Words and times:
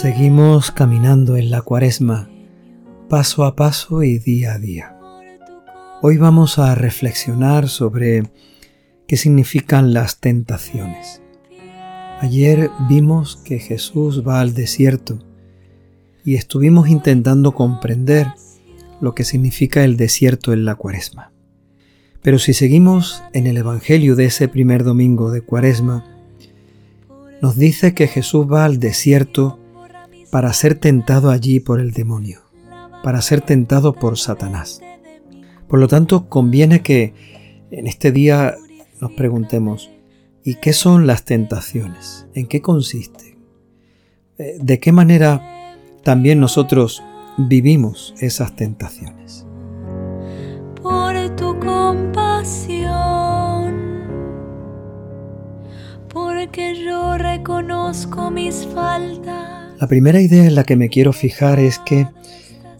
Seguimos 0.00 0.70
caminando 0.70 1.36
en 1.36 1.50
la 1.50 1.60
cuaresma, 1.60 2.30
paso 3.08 3.44
a 3.44 3.56
paso 3.56 4.04
y 4.04 4.20
día 4.20 4.52
a 4.52 4.58
día. 4.60 4.96
Hoy 6.02 6.18
vamos 6.18 6.60
a 6.60 6.76
reflexionar 6.76 7.68
sobre 7.68 8.22
qué 9.08 9.16
significan 9.16 9.92
las 9.92 10.20
tentaciones. 10.20 11.20
Ayer 12.20 12.70
vimos 12.88 13.38
que 13.44 13.58
Jesús 13.58 14.22
va 14.24 14.38
al 14.38 14.54
desierto 14.54 15.18
y 16.24 16.36
estuvimos 16.36 16.88
intentando 16.88 17.50
comprender 17.50 18.28
lo 19.00 19.16
que 19.16 19.24
significa 19.24 19.82
el 19.82 19.96
desierto 19.96 20.52
en 20.52 20.64
la 20.64 20.76
cuaresma. 20.76 21.32
Pero 22.22 22.38
si 22.38 22.54
seguimos 22.54 23.24
en 23.32 23.48
el 23.48 23.56
Evangelio 23.56 24.14
de 24.14 24.26
ese 24.26 24.46
primer 24.46 24.84
domingo 24.84 25.32
de 25.32 25.40
cuaresma, 25.40 26.04
nos 27.42 27.56
dice 27.56 27.94
que 27.94 28.06
Jesús 28.06 28.46
va 28.46 28.64
al 28.64 28.78
desierto 28.78 29.58
para 30.30 30.52
ser 30.52 30.74
tentado 30.74 31.30
allí 31.30 31.60
por 31.60 31.80
el 31.80 31.92
demonio, 31.92 32.40
para 33.02 33.22
ser 33.22 33.40
tentado 33.40 33.94
por 33.94 34.18
Satanás. 34.18 34.80
Por 35.68 35.80
lo 35.80 35.88
tanto, 35.88 36.28
conviene 36.28 36.82
que 36.82 37.14
en 37.70 37.86
este 37.86 38.12
día 38.12 38.54
nos 39.00 39.12
preguntemos, 39.12 39.90
¿y 40.44 40.56
qué 40.56 40.72
son 40.72 41.06
las 41.06 41.24
tentaciones? 41.24 42.26
¿En 42.34 42.46
qué 42.46 42.60
consisten? 42.62 43.38
Eh, 44.38 44.58
¿De 44.60 44.78
qué 44.78 44.92
manera 44.92 45.76
también 46.02 46.40
nosotros 46.40 47.02
vivimos 47.36 48.14
esas 48.20 48.56
tentaciones? 48.56 49.46
Por 50.82 51.36
tu 51.36 51.58
compasión, 51.58 52.78
porque 56.08 56.82
yo 56.82 57.18
reconozco 57.18 58.30
mis 58.30 58.66
faltas. 58.66 59.57
La 59.80 59.86
primera 59.86 60.20
idea 60.20 60.44
en 60.44 60.56
la 60.56 60.64
que 60.64 60.74
me 60.74 60.88
quiero 60.88 61.12
fijar 61.12 61.60
es 61.60 61.78
que 61.78 62.08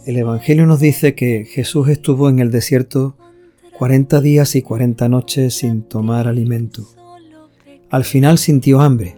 el 0.05 0.17
Evangelio 0.17 0.67
nos 0.67 0.81
dice 0.81 1.15
que 1.15 1.45
Jesús 1.45 1.89
estuvo 1.89 2.29
en 2.29 2.41
el 2.41 2.51
desierto 2.51 3.17
40 3.79 4.21
días 4.21 4.57
y 4.57 4.63
40 4.63 5.09
noches 5.09 5.55
sin 5.55 5.83
tomar 5.83 6.27
alimento. 6.27 6.89
Al 7.89 8.03
final 8.05 8.39
sintió 8.39 8.81
hambre 8.81 9.17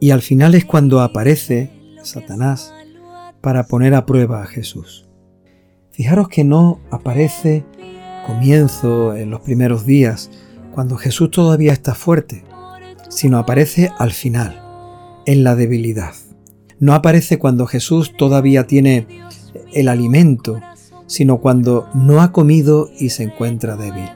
y 0.00 0.12
al 0.12 0.22
final 0.22 0.54
es 0.54 0.64
cuando 0.64 1.02
aparece 1.02 1.70
Satanás 2.02 2.72
para 3.42 3.66
poner 3.66 3.92
a 3.94 4.06
prueba 4.06 4.42
a 4.42 4.46
Jesús. 4.46 5.06
Fijaros 5.90 6.30
que 6.30 6.42
no 6.42 6.80
aparece 6.90 7.66
comienzo 8.26 9.14
en 9.14 9.28
los 9.28 9.40
primeros 9.40 9.84
días, 9.84 10.30
cuando 10.72 10.96
Jesús 10.96 11.30
todavía 11.30 11.74
está 11.74 11.94
fuerte, 11.94 12.44
sino 13.10 13.36
aparece 13.36 13.90
al 13.98 14.12
final, 14.12 14.62
en 15.26 15.44
la 15.44 15.54
debilidad. 15.54 16.14
No 16.80 16.94
aparece 16.94 17.38
cuando 17.38 17.66
Jesús 17.66 18.16
todavía 18.16 18.66
tiene 18.66 19.06
el 19.72 19.88
alimento, 19.88 20.60
sino 21.06 21.38
cuando 21.38 21.88
no 21.94 22.22
ha 22.22 22.32
comido 22.32 22.90
y 22.98 23.10
se 23.10 23.24
encuentra 23.24 23.76
débil. 23.76 24.08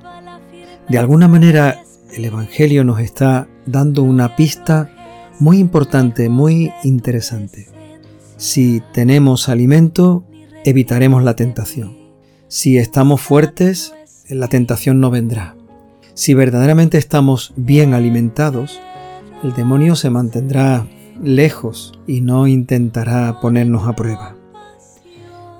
De 0.88 0.98
alguna 0.98 1.28
manera, 1.28 1.82
el 2.14 2.24
Evangelio 2.24 2.84
nos 2.84 3.00
está 3.00 3.48
dando 3.66 4.02
una 4.02 4.34
pista 4.36 4.90
muy 5.38 5.58
importante, 5.58 6.28
muy 6.28 6.72
interesante. 6.82 7.68
Si 8.36 8.82
tenemos 8.92 9.48
alimento, 9.48 10.24
evitaremos 10.64 11.22
la 11.22 11.36
tentación. 11.36 11.96
Si 12.48 12.78
estamos 12.78 13.20
fuertes, 13.20 13.94
la 14.28 14.48
tentación 14.48 15.00
no 15.00 15.10
vendrá. 15.10 15.56
Si 16.14 16.32
verdaderamente 16.32 16.96
estamos 16.96 17.52
bien 17.56 17.92
alimentados, 17.92 18.80
el 19.42 19.52
demonio 19.54 19.96
se 19.96 20.10
mantendrá 20.10 20.86
lejos 21.22 21.92
y 22.06 22.20
no 22.20 22.46
intentará 22.46 23.40
ponernos 23.40 23.86
a 23.86 23.94
prueba. 23.94 24.36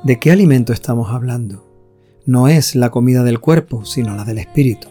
¿De 0.03 0.19
qué 0.19 0.31
alimento 0.31 0.73
estamos 0.73 1.11
hablando? 1.11 1.67
No 2.27 2.49
es 2.49 2.75
la 2.75 2.91
comida 2.91 3.23
del 3.23 3.41
cuerpo, 3.41 3.85
sino 3.85 4.17
la 4.17 4.25
del 4.25 4.39
espíritu. 4.39 4.89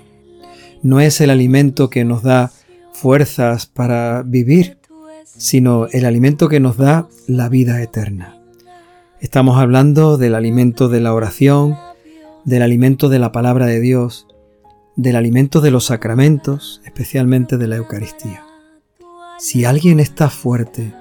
No 0.81 0.99
es 0.99 1.21
el 1.21 1.29
alimento 1.29 1.89
que 1.89 2.05
nos 2.05 2.23
da 2.23 2.51
fuerzas 2.93 3.65
para 3.65 4.23
vivir, 4.23 4.77
sino 5.25 5.87
el 5.87 6.05
alimento 6.05 6.49
que 6.49 6.59
nos 6.59 6.77
da 6.77 7.07
la 7.27 7.49
vida 7.49 7.81
eterna. 7.81 8.39
Estamos 9.19 9.57
hablando 9.57 10.17
del 10.17 10.35
alimento 10.35 10.89
de 10.89 10.99
la 10.99 11.13
oración, 11.13 11.75
del 12.43 12.61
alimento 12.61 13.09
de 13.09 13.19
la 13.19 13.31
palabra 13.31 13.65
de 13.65 13.79
Dios, 13.79 14.27
del 14.95 15.15
alimento 15.15 15.61
de 15.61 15.71
los 15.71 15.85
sacramentos, 15.85 16.81
especialmente 16.85 17.57
de 17.57 17.67
la 17.67 17.77
Eucaristía. 17.77 18.43
Si 19.39 19.65
alguien 19.65 19.99
está 19.99 20.29
fuerte, 20.29 20.93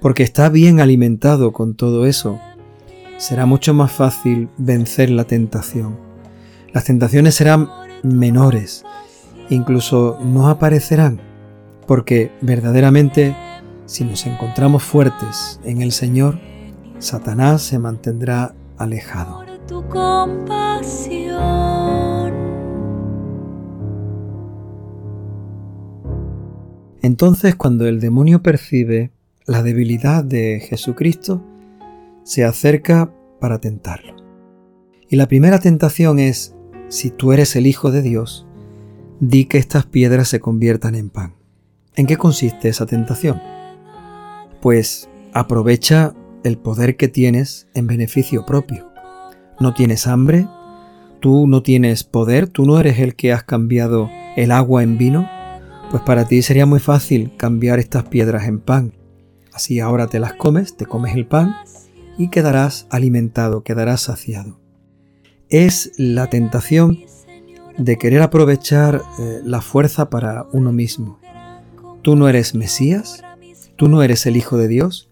porque 0.00 0.22
está 0.22 0.48
bien 0.48 0.80
alimentado 0.80 1.52
con 1.52 1.74
todo 1.74 2.06
eso, 2.06 2.40
será 3.18 3.46
mucho 3.46 3.74
más 3.74 3.92
fácil 3.92 4.48
vencer 4.56 5.10
la 5.10 5.24
tentación. 5.24 5.96
Las 6.72 6.84
tentaciones 6.84 7.34
serán 7.34 7.68
menores, 8.02 8.84
incluso 9.50 10.18
no 10.24 10.48
aparecerán, 10.48 11.20
porque 11.86 12.32
verdaderamente 12.40 13.36
si 13.86 14.04
nos 14.04 14.26
encontramos 14.26 14.82
fuertes 14.82 15.60
en 15.64 15.82
el 15.82 15.92
Señor, 15.92 16.38
Satanás 16.98 17.62
se 17.62 17.78
mantendrá 17.78 18.54
alejado. 18.78 19.44
Entonces 27.02 27.56
cuando 27.56 27.86
el 27.86 28.00
demonio 28.00 28.42
percibe 28.42 29.10
la 29.44 29.62
debilidad 29.62 30.22
de 30.22 30.60
Jesucristo, 30.60 31.44
se 32.22 32.44
acerca 32.44 33.12
para 33.40 33.60
tentarlo. 33.60 34.14
Y 35.08 35.16
la 35.16 35.26
primera 35.26 35.58
tentación 35.58 36.20
es, 36.20 36.54
si 36.88 37.10
tú 37.10 37.32
eres 37.32 37.56
el 37.56 37.66
Hijo 37.66 37.90
de 37.90 38.02
Dios, 38.02 38.46
di 39.18 39.46
que 39.46 39.58
estas 39.58 39.84
piedras 39.84 40.28
se 40.28 40.40
conviertan 40.40 40.94
en 40.94 41.10
pan. 41.10 41.34
¿En 41.96 42.06
qué 42.06 42.16
consiste 42.16 42.68
esa 42.68 42.86
tentación? 42.86 43.40
Pues 44.60 45.10
aprovecha 45.32 46.14
el 46.44 46.56
poder 46.56 46.96
que 46.96 47.08
tienes 47.08 47.68
en 47.74 47.88
beneficio 47.88 48.46
propio. 48.46 48.90
No 49.60 49.74
tienes 49.74 50.06
hambre, 50.06 50.46
tú 51.20 51.46
no 51.46 51.62
tienes 51.62 52.04
poder, 52.04 52.46
tú 52.48 52.64
no 52.64 52.78
eres 52.78 52.98
el 53.00 53.16
que 53.16 53.32
has 53.32 53.42
cambiado 53.42 54.08
el 54.36 54.50
agua 54.50 54.82
en 54.82 54.98
vino, 54.98 55.28
pues 55.92 56.02
para 56.04 56.26
ti 56.26 56.40
sería 56.40 56.64
muy 56.64 56.80
fácil 56.80 57.32
cambiar 57.36 57.78
estas 57.78 58.04
piedras 58.04 58.48
en 58.48 58.60
pan. 58.60 58.94
Así 59.52 59.78
ahora 59.78 60.06
te 60.06 60.20
las 60.20 60.32
comes, 60.32 60.74
te 60.74 60.86
comes 60.86 61.14
el 61.14 61.26
pan 61.26 61.54
y 62.16 62.28
quedarás 62.28 62.86
alimentado, 62.88 63.62
quedarás 63.62 64.00
saciado. 64.00 64.58
Es 65.50 65.92
la 65.98 66.30
tentación 66.30 66.98
de 67.76 67.98
querer 67.98 68.22
aprovechar 68.22 69.02
eh, 69.18 69.40
la 69.44 69.60
fuerza 69.60 70.08
para 70.08 70.46
uno 70.52 70.72
mismo. 70.72 71.20
Tú 72.00 72.16
no 72.16 72.26
eres 72.26 72.54
Mesías, 72.54 73.22
tú 73.76 73.88
no 73.88 74.02
eres 74.02 74.24
el 74.24 74.38
Hijo 74.38 74.56
de 74.56 74.68
Dios, 74.68 75.10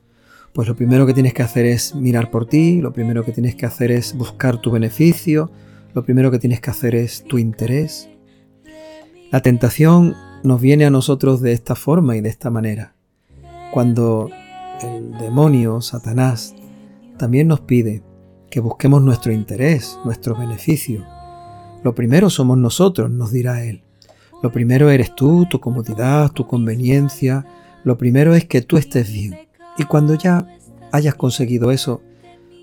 pues 0.54 0.66
lo 0.66 0.76
primero 0.76 1.06
que 1.06 1.12
tienes 1.12 1.34
que 1.34 1.42
hacer 1.42 1.66
es 1.66 1.94
mirar 1.94 2.30
por 2.30 2.46
ti, 2.46 2.80
lo 2.80 2.94
primero 2.94 3.22
que 3.22 3.32
tienes 3.32 3.54
que 3.54 3.66
hacer 3.66 3.90
es 3.90 4.16
buscar 4.16 4.56
tu 4.62 4.70
beneficio, 4.70 5.50
lo 5.92 6.04
primero 6.06 6.30
que 6.30 6.38
tienes 6.38 6.62
que 6.62 6.70
hacer 6.70 6.94
es 6.94 7.22
tu 7.24 7.36
interés. 7.36 8.08
La 9.30 9.42
tentación 9.42 10.16
nos 10.42 10.60
viene 10.60 10.86
a 10.86 10.90
nosotros 10.90 11.40
de 11.40 11.52
esta 11.52 11.74
forma 11.74 12.16
y 12.16 12.20
de 12.20 12.28
esta 12.28 12.50
manera. 12.50 12.94
Cuando 13.72 14.30
el 14.82 15.12
demonio, 15.18 15.80
Satanás, 15.80 16.54
también 17.18 17.48
nos 17.48 17.60
pide 17.60 18.02
que 18.50 18.60
busquemos 18.60 19.02
nuestro 19.02 19.32
interés, 19.32 19.98
nuestro 20.04 20.37
beneficio. 20.37 21.04
Lo 21.84 21.94
primero 21.94 22.31
somos 22.31 22.58
nosotros, 22.58 23.10
nos 23.10 23.31
dirá 23.31 23.64
Él. 23.64 23.82
Lo 24.42 24.50
primero 24.50 24.90
eres 24.90 25.14
tú, 25.14 25.46
tu 25.50 25.60
comodidad, 25.60 26.32
tu 26.32 26.46
conveniencia. 26.46 27.44
Lo 27.84 27.98
primero 27.98 28.34
es 28.34 28.46
que 28.46 28.62
tú 28.62 28.78
estés 28.78 29.12
bien. 29.12 29.48
Y 29.76 29.84
cuando 29.84 30.14
ya 30.14 30.46
hayas 30.93 31.14
conseguido 31.14 31.70
eso, 31.70 32.02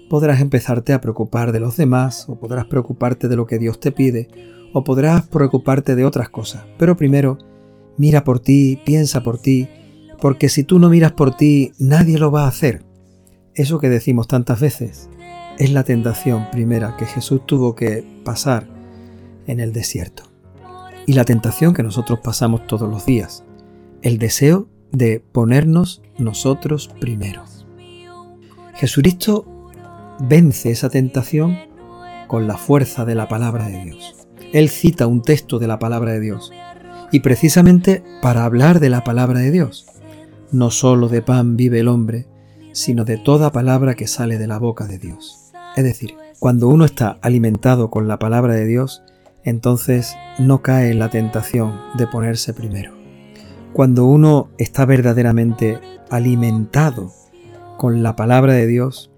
podrás 0.10 0.42
empezarte 0.42 0.94
a 0.94 1.02
preocupar 1.02 1.52
de 1.52 1.60
los 1.60 1.78
demás, 1.78 2.28
o 2.28 2.40
podrás 2.40 2.66
preocuparte 2.66 3.28
de 3.28 3.36
lo 3.36 3.46
que 3.46 3.60
Dios 3.60 3.80
te 3.80 3.92
pide, 3.92 4.28
o 4.74 4.84
podrás 4.84 5.28
preocuparte 5.28 5.96
de 5.96 6.06
otras 6.06 6.30
cosas. 6.30 6.66
Pero 6.78 6.98
primero, 6.98 7.38
mira 7.98 8.24
por 8.24 8.40
ti, 8.40 8.80
piensa 8.86 9.24
por 9.24 9.40
ti, 9.40 9.68
porque 10.20 10.50
si 10.50 10.64
tú 10.64 10.80
no 10.80 10.90
miras 10.90 11.12
por 11.12 11.36
ti, 11.36 11.74
nadie 11.80 12.18
lo 12.18 12.32
va 12.32 12.46
a 12.46 12.50
hacer. 12.50 12.84
Eso 13.54 13.80
que 13.80 13.90
decimos 13.90 14.28
tantas 14.28 14.60
veces 14.60 15.10
es 15.58 15.72
la 15.72 15.84
tentación 15.84 16.48
primera 16.52 16.96
que 16.98 17.06
Jesús 17.06 17.42
tuvo 17.46 17.76
que 17.76 18.06
pasar 18.24 18.68
en 19.48 19.60
el 19.60 19.74
desierto. 19.74 20.24
Y 21.06 21.14
la 21.14 21.26
tentación 21.26 21.74
que 21.74 21.84
nosotros 21.84 22.20
pasamos 22.24 22.68
todos 22.68 22.90
los 22.90 23.06
días. 23.06 23.44
El 24.02 24.18
deseo 24.18 24.68
de 24.92 25.20
ponernos 25.20 26.02
nosotros 26.18 26.90
primero. 27.00 27.44
Jesucristo 28.76 29.72
vence 30.20 30.70
esa 30.70 30.90
tentación 30.90 31.58
con 32.28 32.48
la 32.48 32.58
fuerza 32.58 33.06
de 33.06 33.16
la 33.16 33.28
palabra 33.28 33.68
de 33.68 33.86
Dios. 33.86 34.16
Él 34.54 34.70
cita 34.70 35.08
un 35.08 35.22
texto 35.22 35.60
de 35.60 35.68
la 35.68 35.80
palabra 35.80 36.12
de 36.12 36.20
Dios. 36.20 36.52
Y 37.12 37.22
precisamente 37.22 38.04
para 38.22 38.44
hablar 38.44 38.80
de 38.80 38.90
la 38.90 39.04
palabra 39.04 39.40
de 39.40 39.52
Dios. 39.52 39.88
No 40.52 40.72
solo 40.72 41.08
de 41.08 41.22
pan 41.22 41.56
vive 41.56 41.80
el 41.80 41.88
hombre, 41.88 42.28
sino 42.74 43.06
de 43.06 43.18
toda 43.18 43.52
palabra 43.52 43.96
que 43.96 44.08
sale 44.08 44.38
de 44.38 44.48
la 44.48 44.60
boca 44.60 44.88
de 44.88 44.98
Dios. 44.98 45.52
Es 45.76 45.84
decir, 45.84 46.16
cuando 46.40 46.68
uno 46.68 46.86
está 46.86 47.18
alimentado 47.22 47.90
con 47.90 48.08
la 48.08 48.20
palabra 48.20 48.54
de 48.54 48.66
Dios, 48.66 49.04
entonces 49.44 50.16
no 50.38 50.62
cae 50.62 50.92
en 50.92 51.00
la 51.00 51.10
tentación 51.10 51.80
de 51.98 52.08
ponerse 52.08 52.54
primero. 52.54 52.94
Cuando 53.74 54.06
uno 54.06 54.50
está 54.58 54.86
verdaderamente 54.86 55.80
alimentado 56.10 57.12
con 57.78 58.04
la 58.04 58.16
palabra 58.16 58.54
de 58.54 58.68
Dios, 58.68 59.12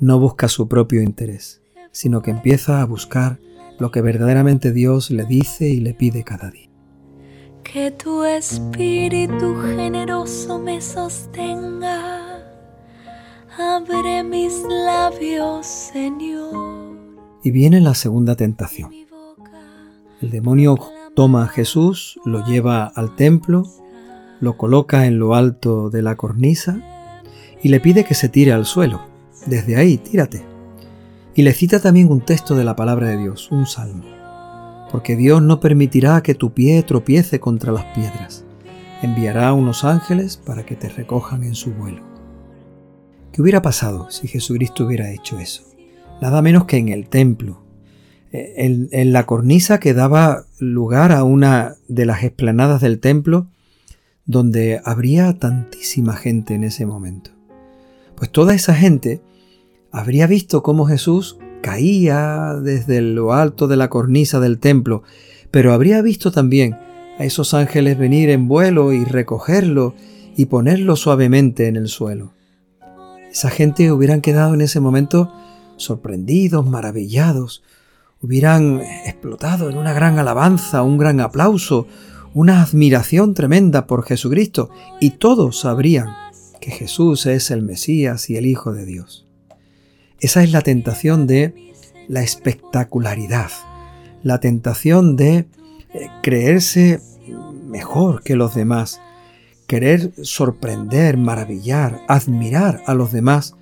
no 0.00 0.18
busca 0.18 0.48
su 0.48 0.68
propio 0.68 1.02
interés, 1.02 1.62
sino 1.92 2.22
que 2.22 2.30
empieza 2.30 2.80
a 2.80 2.84
buscar 2.84 3.38
lo 3.78 3.90
que 3.90 4.00
verdaderamente 4.00 4.72
Dios 4.72 5.10
le 5.10 5.24
dice 5.24 5.68
y 5.68 5.80
le 5.80 5.94
pide 5.94 6.24
cada 6.24 6.50
día. 6.50 6.73
Que 7.64 7.90
tu 7.90 8.22
espíritu 8.22 9.56
generoso 9.60 10.58
me 10.60 10.80
sostenga. 10.80 12.38
Abre 13.58 14.22
mis 14.22 14.62
labios, 14.68 15.66
Señor. 15.66 16.96
Y 17.42 17.50
viene 17.50 17.80
la 17.80 17.94
segunda 17.94 18.36
tentación. 18.36 18.92
El 20.20 20.30
demonio 20.30 20.78
toma 21.16 21.44
a 21.44 21.48
Jesús, 21.48 22.20
lo 22.24 22.46
lleva 22.46 22.86
al 22.86 23.16
templo, 23.16 23.64
lo 24.40 24.56
coloca 24.56 25.06
en 25.06 25.18
lo 25.18 25.34
alto 25.34 25.90
de 25.90 26.02
la 26.02 26.16
cornisa 26.16 26.78
y 27.62 27.70
le 27.70 27.80
pide 27.80 28.04
que 28.04 28.14
se 28.14 28.28
tire 28.28 28.52
al 28.52 28.66
suelo. 28.66 29.00
Desde 29.46 29.76
ahí, 29.76 29.96
tírate. 29.96 30.44
Y 31.34 31.42
le 31.42 31.52
cita 31.52 31.80
también 31.80 32.12
un 32.12 32.20
texto 32.20 32.54
de 32.54 32.64
la 32.64 32.76
palabra 32.76 33.08
de 33.08 33.16
Dios, 33.16 33.50
un 33.50 33.66
salmo 33.66 34.23
porque 34.90 35.16
Dios 35.16 35.42
no 35.42 35.60
permitirá 35.60 36.22
que 36.22 36.34
tu 36.34 36.52
pie 36.52 36.82
tropiece 36.82 37.40
contra 37.40 37.72
las 37.72 37.84
piedras. 37.94 38.44
Enviará 39.02 39.52
unos 39.52 39.84
ángeles 39.84 40.36
para 40.36 40.64
que 40.64 40.76
te 40.76 40.88
recojan 40.88 41.42
en 41.42 41.54
su 41.54 41.72
vuelo. 41.72 42.02
¿Qué 43.32 43.42
hubiera 43.42 43.62
pasado 43.62 44.10
si 44.10 44.28
Jesucristo 44.28 44.86
hubiera 44.86 45.10
hecho 45.10 45.38
eso? 45.38 45.64
Nada 46.22 46.40
menos 46.42 46.64
que 46.64 46.76
en 46.76 46.88
el 46.88 47.08
templo, 47.08 47.64
eh, 48.32 48.54
en, 48.56 48.88
en 48.92 49.12
la 49.12 49.26
cornisa 49.26 49.80
que 49.80 49.94
daba 49.94 50.46
lugar 50.58 51.12
a 51.12 51.24
una 51.24 51.74
de 51.88 52.06
las 52.06 52.22
esplanadas 52.22 52.80
del 52.80 53.00
templo, 53.00 53.48
donde 54.26 54.80
habría 54.84 55.38
tantísima 55.38 56.14
gente 56.14 56.54
en 56.54 56.64
ese 56.64 56.86
momento. 56.86 57.30
Pues 58.16 58.30
toda 58.30 58.54
esa 58.54 58.74
gente 58.74 59.20
habría 59.90 60.26
visto 60.26 60.62
cómo 60.62 60.86
Jesús 60.86 61.38
caía 61.64 62.56
desde 62.62 63.00
lo 63.00 63.32
alto 63.32 63.68
de 63.68 63.78
la 63.78 63.88
cornisa 63.88 64.38
del 64.38 64.58
templo, 64.58 65.02
pero 65.50 65.72
habría 65.72 66.02
visto 66.02 66.30
también 66.30 66.76
a 67.18 67.24
esos 67.24 67.54
ángeles 67.54 67.96
venir 67.96 68.28
en 68.28 68.48
vuelo 68.48 68.92
y 68.92 69.02
recogerlo 69.02 69.94
y 70.36 70.44
ponerlo 70.44 70.94
suavemente 70.94 71.66
en 71.66 71.76
el 71.76 71.88
suelo. 71.88 72.34
Esa 73.32 73.48
gente 73.48 73.90
hubieran 73.92 74.20
quedado 74.20 74.52
en 74.52 74.60
ese 74.60 74.78
momento 74.78 75.32
sorprendidos, 75.78 76.66
maravillados, 76.66 77.62
hubieran 78.20 78.82
explotado 79.06 79.70
en 79.70 79.78
una 79.78 79.94
gran 79.94 80.18
alabanza, 80.18 80.82
un 80.82 80.98
gran 80.98 81.18
aplauso, 81.18 81.86
una 82.34 82.60
admiración 82.62 83.32
tremenda 83.32 83.86
por 83.86 84.04
Jesucristo, 84.04 84.68
y 85.00 85.12
todos 85.12 85.60
sabrían 85.60 86.08
que 86.60 86.70
Jesús 86.70 87.24
es 87.24 87.50
el 87.50 87.62
Mesías 87.62 88.28
y 88.28 88.36
el 88.36 88.44
Hijo 88.44 88.74
de 88.74 88.84
Dios. 88.84 89.23
Esa 90.20 90.42
es 90.42 90.52
la 90.52 90.60
tentación 90.60 91.26
de 91.26 91.72
la 92.08 92.22
espectacularidad, 92.22 93.50
la 94.22 94.40
tentación 94.40 95.16
de 95.16 95.36
eh, 95.92 96.08
creerse 96.22 97.00
mejor 97.66 98.22
que 98.22 98.36
los 98.36 98.54
demás, 98.54 99.00
querer 99.66 100.12
sorprender, 100.22 101.16
maravillar, 101.16 102.00
admirar 102.08 102.82
a 102.86 102.94
los 102.94 103.12
demás 103.12 103.56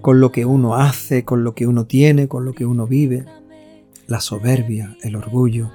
con 0.00 0.20
lo 0.20 0.32
que 0.32 0.44
uno 0.44 0.74
hace, 0.74 1.24
con 1.24 1.44
lo 1.44 1.54
que 1.54 1.66
uno 1.66 1.86
tiene, 1.86 2.28
con 2.28 2.44
lo 2.44 2.54
que 2.54 2.66
uno 2.66 2.86
vive. 2.86 3.24
La 4.06 4.20
soberbia, 4.20 4.96
el 5.02 5.16
orgullo, 5.16 5.70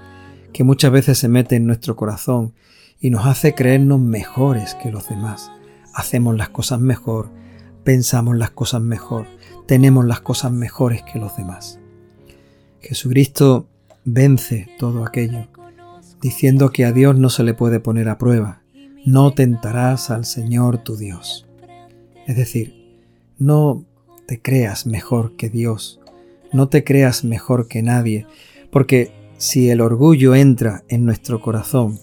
que 0.52 0.64
muchas 0.64 0.92
veces 0.92 1.18
se 1.18 1.30
mete 1.30 1.56
en 1.56 1.66
nuestro 1.66 1.96
corazón 1.96 2.54
y 3.00 3.10
nos 3.10 3.26
hace 3.26 3.56
creernos 3.56 4.00
mejores 4.00 4.76
que 4.76 4.92
los 4.92 5.08
demás. 5.08 5.52
Hacemos 5.94 6.36
las 6.36 6.50
cosas 6.50 6.80
mejor, 6.80 7.30
pensamos 7.84 8.36
las 8.38 8.52
cosas 8.52 8.82
mejor, 8.82 9.28
tenemos 9.68 10.06
las 10.06 10.22
cosas 10.22 10.52
mejores 10.52 11.04
que 11.04 11.20
los 11.20 11.36
demás. 11.38 11.80
Jesucristo 12.82 13.68
vence 14.06 14.70
todo 14.80 15.06
aquello, 15.06 15.48
diciendo 16.22 16.72
que 16.72 16.86
a 16.86 16.94
Dios 16.94 17.18
no 17.18 17.30
se 17.30 17.44
le 17.44 17.54
puede 17.54 17.80
poner 17.80 18.10
a 18.10 18.18
prueba, 18.18 18.62
no 19.06 19.32
tentarás 19.32 20.10
al 20.10 20.26
Señor 20.26 20.80
tu 20.80 20.96
Dios. 20.96 21.46
Es 22.26 22.38
decir, 22.38 22.98
no 23.38 23.86
te 24.26 24.42
creas 24.42 24.86
mejor 24.86 25.36
que 25.36 25.50
Dios, 25.50 26.00
no 26.54 26.70
te 26.70 26.84
creas 26.84 27.24
mejor 27.24 27.68
que 27.68 27.84
nadie, 27.84 28.26
porque 28.72 29.12
si 29.38 29.70
el 29.70 29.82
orgullo 29.82 30.34
entra 30.34 30.84
en 30.88 31.06
nuestro 31.06 31.42
corazón, 31.42 32.00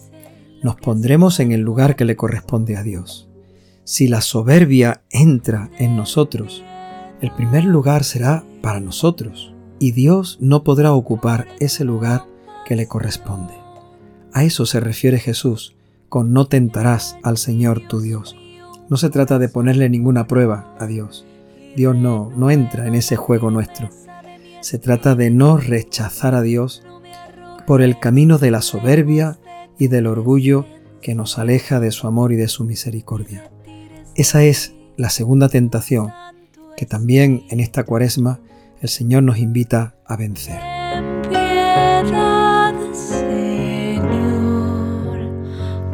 nos 0.63 0.75
pondremos 0.75 1.39
en 1.39 1.51
el 1.51 1.61
lugar 1.61 1.95
que 1.95 2.05
le 2.05 2.15
corresponde 2.15 2.77
a 2.77 2.83
Dios. 2.83 3.27
Si 3.83 4.07
la 4.07 4.21
soberbia 4.21 5.03
entra 5.11 5.69
en 5.77 5.95
nosotros, 5.95 6.63
el 7.25 7.31
primer 7.31 7.65
lugar 7.65 8.03
será 8.03 8.43
para 8.61 8.79
nosotros 8.79 9.51
y 9.79 9.93
Dios 9.93 10.37
no 10.41 10.63
podrá 10.63 10.93
ocupar 10.93 11.47
ese 11.59 11.83
lugar 11.83 12.25
que 12.67 12.75
le 12.75 12.87
corresponde. 12.87 13.55
A 14.31 14.43
eso 14.43 14.67
se 14.67 14.79
refiere 14.79 15.17
Jesús 15.17 15.75
con 16.07 16.33
no 16.33 16.45
tentarás 16.45 17.17
al 17.23 17.39
Señor 17.39 17.81
tu 17.87 17.99
Dios. 17.99 18.35
No 18.89 18.97
se 18.97 19.09
trata 19.09 19.39
de 19.39 19.49
ponerle 19.49 19.89
ninguna 19.89 20.27
prueba 20.27 20.75
a 20.79 20.85
Dios. 20.85 21.25
Dios 21.75 21.95
no, 21.95 22.31
no 22.37 22.51
entra 22.51 22.85
en 22.85 22.93
ese 22.93 23.15
juego 23.15 23.49
nuestro. 23.49 23.89
Se 24.61 24.77
trata 24.77 25.15
de 25.15 25.31
no 25.31 25.57
rechazar 25.57 26.35
a 26.35 26.43
Dios 26.43 26.83
por 27.65 27.81
el 27.81 27.97
camino 27.97 28.37
de 28.37 28.51
la 28.51 28.61
soberbia 28.61 29.39
y 29.79 29.87
del 29.87 30.05
orgullo 30.05 30.67
que 31.01 31.15
nos 31.15 31.39
aleja 31.39 31.79
de 31.79 31.89
su 31.89 32.05
amor 32.05 32.31
y 32.31 32.35
de 32.35 32.49
su 32.49 32.65
misericordia. 32.65 33.49
Esa 34.13 34.43
es 34.43 34.75
la 34.95 35.09
segunda 35.09 35.49
tentación 35.49 36.11
que 36.75 36.85
también 36.85 37.43
en 37.49 37.59
esta 37.59 37.83
cuaresma 37.83 38.39
el 38.81 38.89
Señor 38.89 39.23
nos 39.23 39.37
invita 39.37 39.95
a 40.05 40.15
vencer. 40.15 40.59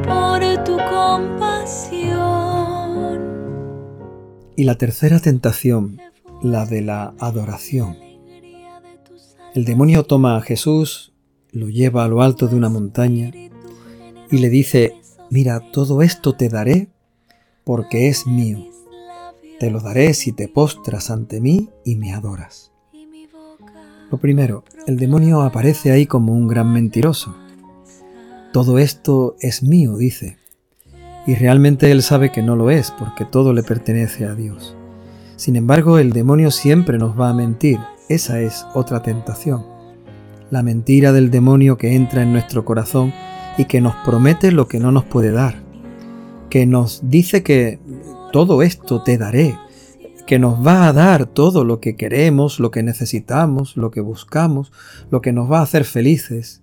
por 0.03 0.41
tu 0.63 0.77
compasión. 0.89 2.11
Y 4.55 4.63
la 4.63 4.75
tercera 4.77 5.19
tentación, 5.19 5.99
la 6.41 6.65
de 6.65 6.81
la 6.81 7.13
adoración. 7.19 7.97
El 9.53 9.65
demonio 9.65 10.03
toma 10.03 10.37
a 10.37 10.41
Jesús, 10.41 11.13
lo 11.51 11.69
lleva 11.69 12.05
a 12.05 12.07
lo 12.07 12.21
alto 12.21 12.47
de 12.47 12.55
una 12.55 12.69
montaña 12.69 13.31
y 14.31 14.37
le 14.37 14.49
dice, 14.49 14.95
mira, 15.29 15.59
todo 15.71 16.01
esto 16.01 16.33
te 16.33 16.49
daré 16.49 16.87
porque 17.63 18.07
es 18.07 18.25
mío 18.25 18.70
te 19.61 19.69
lo 19.69 19.79
daré 19.79 20.15
si 20.15 20.31
te 20.31 20.47
postras 20.47 21.11
ante 21.11 21.39
mí 21.39 21.69
y 21.85 21.95
me 21.95 22.15
adoras. 22.15 22.71
Lo 24.09 24.17
primero, 24.17 24.63
el 24.87 24.97
demonio 24.97 25.43
aparece 25.43 25.91
ahí 25.91 26.07
como 26.07 26.33
un 26.33 26.47
gran 26.47 26.73
mentiroso. 26.73 27.35
Todo 28.53 28.79
esto 28.79 29.35
es 29.39 29.61
mío, 29.61 29.97
dice. 29.97 30.37
Y 31.27 31.35
realmente 31.35 31.91
él 31.91 32.01
sabe 32.01 32.31
que 32.31 32.41
no 32.41 32.55
lo 32.55 32.71
es, 32.71 32.89
porque 32.89 33.23
todo 33.23 33.53
le 33.53 33.61
pertenece 33.61 34.25
a 34.25 34.33
Dios. 34.33 34.75
Sin 35.35 35.55
embargo, 35.55 35.99
el 35.99 36.11
demonio 36.11 36.49
siempre 36.49 36.97
nos 36.97 37.19
va 37.19 37.29
a 37.29 37.35
mentir. 37.35 37.77
Esa 38.09 38.41
es 38.41 38.65
otra 38.73 39.03
tentación. 39.03 39.63
La 40.49 40.63
mentira 40.63 41.11
del 41.11 41.29
demonio 41.29 41.77
que 41.77 41.93
entra 41.93 42.23
en 42.23 42.31
nuestro 42.31 42.65
corazón 42.65 43.13
y 43.59 43.65
que 43.65 43.79
nos 43.79 43.93
promete 43.97 44.51
lo 44.51 44.67
que 44.67 44.79
no 44.79 44.91
nos 44.91 45.03
puede 45.03 45.29
dar. 45.29 45.61
Que 46.49 46.65
nos 46.65 47.11
dice 47.11 47.43
que 47.43 47.77
todo 48.31 48.61
esto 48.61 49.03
te 49.03 49.17
daré, 49.17 49.57
que 50.25 50.39
nos 50.39 50.65
va 50.65 50.87
a 50.87 50.93
dar 50.93 51.25
todo 51.25 51.63
lo 51.63 51.79
que 51.79 51.95
queremos, 51.95 52.59
lo 52.59 52.71
que 52.71 52.83
necesitamos, 52.83 53.75
lo 53.75 53.91
que 53.91 54.01
buscamos, 54.01 54.71
lo 55.09 55.21
que 55.21 55.33
nos 55.33 55.51
va 55.51 55.59
a 55.59 55.63
hacer 55.63 55.83
felices, 55.83 56.61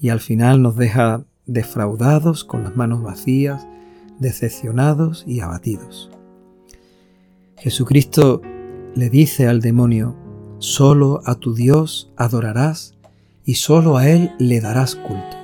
y 0.00 0.08
al 0.08 0.20
final 0.20 0.62
nos 0.62 0.76
deja 0.76 1.24
defraudados, 1.46 2.44
con 2.44 2.64
las 2.64 2.76
manos 2.76 3.02
vacías, 3.02 3.66
decepcionados 4.18 5.24
y 5.26 5.40
abatidos. 5.40 6.10
Jesucristo 7.56 8.40
le 8.94 9.10
dice 9.10 9.46
al 9.46 9.60
demonio, 9.60 10.16
solo 10.58 11.20
a 11.24 11.34
tu 11.34 11.54
Dios 11.54 12.12
adorarás 12.16 12.94
y 13.44 13.54
solo 13.54 13.96
a 13.96 14.08
Él 14.08 14.32
le 14.38 14.60
darás 14.60 14.96
culto. 14.96 15.36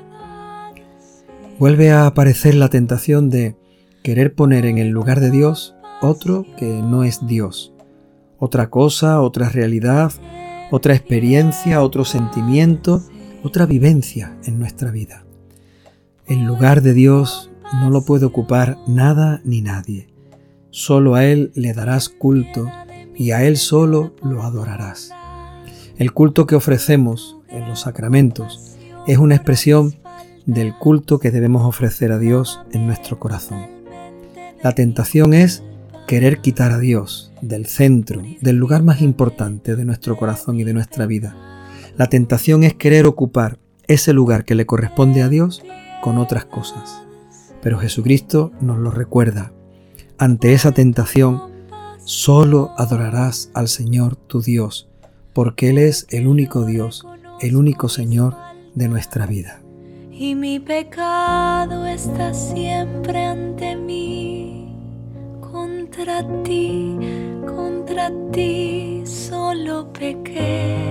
Vuelve 1.59 1.91
a 1.91 2.07
aparecer 2.07 2.55
la 2.55 2.69
tentación 2.69 3.31
de 3.31 3.57
querer 4.03 4.35
poner 4.35 4.67
en 4.67 4.79
el 4.79 4.89
lugar 4.89 5.21
de 5.21 5.31
Dios 5.31 5.75
otro 6.01 6.47
que 6.57 6.83
no 6.83 7.05
es 7.05 7.27
Dios, 7.27 7.73
otra 8.39 8.71
cosa, 8.71 9.21
otra 9.21 9.49
realidad, 9.49 10.13
otra 10.71 10.95
experiencia, 10.95 11.83
otro 11.83 12.05
sentimiento, 12.05 13.03
otra 13.43 13.67
vivencia 13.67 14.37
en 14.45 14.59
nuestra 14.59 14.91
vida. 14.91 15.25
El 16.27 16.45
lugar 16.45 16.83
de 16.83 16.93
Dios 16.95 17.51
no 17.81 17.91
lo 17.91 18.05
puede 18.05 18.27
ocupar 18.27 18.79
nada 18.87 19.41
ni 19.45 19.61
nadie. 19.61 20.09
solo 20.71 21.15
a 21.15 21.25
Él 21.25 21.51
le 21.55 21.73
darás 21.73 22.11
culto 22.11 22.71
y 23.17 23.31
a 23.31 23.43
Él 23.43 23.57
solo 23.57 24.15
lo 24.23 24.43
adorarás. 24.43 25.11
El 25.97 26.13
culto 26.13 26.47
que 26.47 26.55
ofrecemos 26.55 27.39
en 27.49 27.67
los 27.67 27.81
sacramentos 27.81 28.77
es 29.07 29.19
una 29.19 29.35
expresión 29.35 29.95
del 30.47 30.77
culto 30.77 31.19
que 31.19 31.31
debemos 31.31 31.65
ofrecer 31.65 32.13
a 32.13 32.19
Dios 32.19 32.61
en 32.73 32.87
nuestro 32.87 33.19
corazón. 33.19 33.78
La 34.61 34.75
tentación 34.75 35.35
es 35.35 35.63
querer 36.09 36.41
quitar 36.41 36.73
a 36.73 36.79
Dios 36.79 37.31
del 37.43 37.67
centro, 37.67 38.23
del 38.41 38.57
lugar 38.57 38.83
más 38.83 39.03
importante 39.03 39.77
de 39.77 39.85
nuestro 39.85 40.17
corazón 40.17 40.59
y 40.59 40.65
de 40.65 40.75
nuestra 40.75 41.07
vida. 41.07 41.37
La 41.97 42.09
tentación 42.09 42.65
es 42.65 42.75
querer 42.75 43.07
ocupar 43.07 43.61
ese 43.87 44.13
lugar 44.13 44.45
que 44.45 44.57
le 44.57 44.67
corresponde 44.67 45.23
a 45.23 45.29
Dios 45.29 45.63
con 46.03 46.19
otras 46.19 46.45
cosas. 46.45 47.03
Pero 47.63 47.79
Jesucristo 47.79 48.51
nos 48.61 48.79
lo 48.79 48.91
recuerda. 48.91 49.53
Ante 50.19 50.55
esa 50.55 50.73
tentación, 50.73 51.41
solo 52.05 52.73
adorarás 52.77 53.53
al 53.55 53.69
Señor 53.69 54.17
tu 54.17 54.43
Dios, 54.43 54.89
porque 55.35 55.71
Él 55.71 55.79
es 55.79 56.07
el 56.11 56.27
único 56.27 56.67
Dios, 56.67 57.07
el 57.41 57.55
único 57.55 57.89
Señor 57.89 58.35
de 58.75 58.89
nuestra 58.89 59.27
vida. 59.27 59.61
Y 60.11 60.35
mi 60.35 60.59
pecado 60.59 61.87
está 61.87 62.35
siempre 62.35 63.25
ante 63.25 63.77
mí 63.77 64.48
contra 65.59 66.25
ti, 66.45 66.97
contra 67.45 68.13
ti 68.31 69.03
solo 69.05 69.93
pequé. 69.93 70.87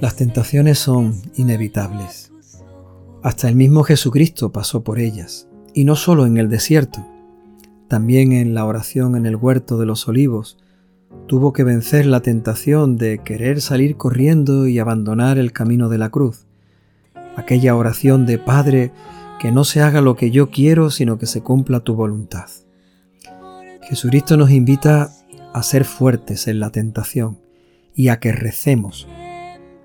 Las 0.00 0.16
tentaciones 0.16 0.80
son 0.80 1.14
inevitables. 1.36 2.32
Hasta 3.22 3.48
el 3.48 3.54
mismo 3.54 3.84
Jesucristo 3.84 4.50
pasó 4.50 4.82
por 4.82 4.98
ellas, 4.98 5.46
y 5.72 5.84
no 5.84 5.94
solo 5.94 6.26
en 6.26 6.36
el 6.36 6.48
desierto, 6.48 7.06
también 7.86 8.32
en 8.32 8.54
la 8.54 8.64
oración 8.64 9.14
en 9.14 9.26
el 9.26 9.36
huerto 9.36 9.78
de 9.78 9.86
los 9.86 10.08
olivos, 10.08 10.58
tuvo 11.28 11.52
que 11.52 11.62
vencer 11.62 12.06
la 12.06 12.22
tentación 12.22 12.96
de 12.96 13.18
querer 13.18 13.60
salir 13.60 13.96
corriendo 13.96 14.66
y 14.66 14.80
abandonar 14.80 15.38
el 15.38 15.52
camino 15.52 15.88
de 15.88 15.98
la 15.98 16.10
cruz. 16.10 16.44
Aquella 17.36 17.76
oración 17.76 18.26
de 18.26 18.38
Padre, 18.38 18.90
que 19.38 19.52
no 19.52 19.64
se 19.64 19.82
haga 19.82 20.00
lo 20.00 20.16
que 20.16 20.30
yo 20.30 20.50
quiero, 20.50 20.90
sino 20.90 21.18
que 21.18 21.26
se 21.26 21.42
cumpla 21.42 21.80
tu 21.80 21.94
voluntad. 21.94 22.46
Jesucristo 23.82 24.36
nos 24.36 24.50
invita 24.50 25.10
a 25.52 25.62
ser 25.62 25.84
fuertes 25.84 26.48
en 26.48 26.60
la 26.60 26.70
tentación 26.70 27.38
y 27.94 28.08
a 28.08 28.18
que 28.18 28.32
recemos. 28.32 29.06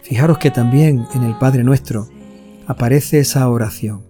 Fijaros 0.02 0.38
que 0.38 0.52
también 0.52 1.06
en 1.14 1.24
el 1.24 1.38
Padre 1.38 1.64
nuestro 1.64 2.10
aparece 2.68 3.20
esa 3.20 3.48
oración. 3.50 4.04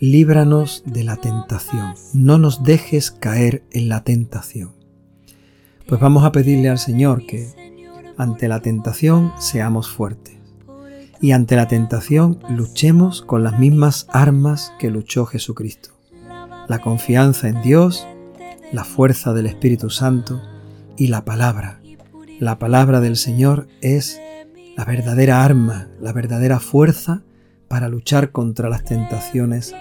Líbranos 0.00 0.82
de 0.86 1.04
la 1.04 1.16
tentación, 1.16 1.94
no 2.12 2.38
nos 2.38 2.62
dejes 2.62 3.10
caer 3.10 3.64
en 3.70 3.88
la 3.88 4.04
tentación. 4.04 4.72
Pues 5.86 6.00
vamos 6.00 6.24
a 6.24 6.32
pedirle 6.32 6.68
al 6.68 6.78
Señor 6.78 7.26
que 7.26 7.48
ante 8.16 8.48
la 8.48 8.60
tentación 8.60 9.32
seamos 9.38 9.88
fuertes 9.88 10.33
y 11.20 11.32
ante 11.32 11.56
la 11.56 11.68
tentación 11.68 12.38
luchemos 12.48 13.22
con 13.22 13.44
las 13.44 13.58
mismas 13.58 14.06
armas 14.10 14.72
que 14.78 14.90
luchó 14.90 15.26
Jesucristo. 15.26 15.90
La 16.68 16.80
confianza 16.80 17.48
en 17.48 17.62
Dios, 17.62 18.06
la 18.72 18.84
fuerza 18.84 19.32
del 19.32 19.46
Espíritu 19.46 19.90
Santo 19.90 20.40
y 20.96 21.08
la 21.08 21.24
palabra. 21.24 21.80
La 22.40 22.58
palabra 22.58 23.00
del 23.00 23.16
Señor 23.16 23.68
es 23.80 24.20
la 24.76 24.84
verdadera 24.84 25.44
arma, 25.44 25.88
la 26.00 26.12
verdadera 26.12 26.58
fuerza 26.58 27.22
para 27.68 27.88
luchar 27.88 28.30
contra 28.30 28.68
las 28.68 28.84
tentaciones 28.84 29.74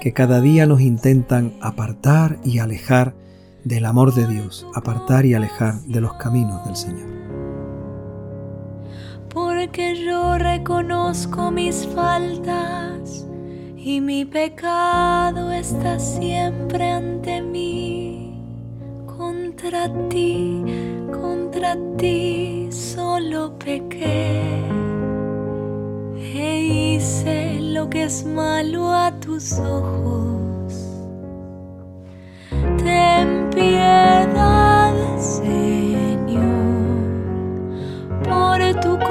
que 0.00 0.12
cada 0.12 0.40
día 0.40 0.66
nos 0.66 0.80
intentan 0.80 1.54
apartar 1.60 2.38
y 2.44 2.58
alejar 2.58 3.14
del 3.64 3.84
amor 3.86 4.14
de 4.14 4.26
Dios, 4.26 4.66
apartar 4.74 5.26
y 5.26 5.34
alejar 5.34 5.80
de 5.82 6.00
los 6.00 6.14
caminos 6.14 6.64
del 6.64 6.76
Señor 6.76 7.35
porque 9.56 9.96
yo 10.04 10.36
reconozco 10.36 11.50
mis 11.50 11.86
faltas 11.94 13.26
y 13.76 14.02
mi 14.02 14.26
pecado 14.26 15.50
está 15.50 15.98
siempre 15.98 16.90
ante 16.90 17.40
mí. 17.40 18.34
Contra 19.06 19.88
ti, 20.10 20.62
contra 21.10 21.74
ti 21.96 22.68
solo 22.70 23.58
pequé 23.58 24.42
e 26.34 26.60
hice 26.60 27.58
lo 27.60 27.88
que 27.88 28.04
es 28.04 28.26
malo 28.26 28.92
a 28.92 29.10
tus 29.20 29.58
ojos. 29.58 30.74
Ten 32.76 33.48
piedad. 33.54 34.45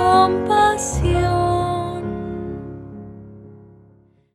compasión. 0.06 1.35